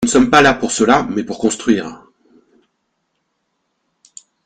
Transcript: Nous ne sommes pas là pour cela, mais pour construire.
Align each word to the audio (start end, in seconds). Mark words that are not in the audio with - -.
Nous 0.03 0.07
ne 0.07 0.13
sommes 0.13 0.31
pas 0.31 0.41
là 0.41 0.55
pour 0.55 0.71
cela, 0.71 1.05
mais 1.11 1.23
pour 1.23 1.37
construire. 1.37 2.01